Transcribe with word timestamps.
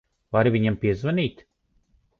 Vari 0.37 0.53
viņam 0.55 0.79
piezvanīt? 0.87 1.47